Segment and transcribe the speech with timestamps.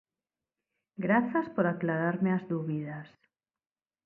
[1.05, 3.07] ¡Grazas por aclararme as dúbidas!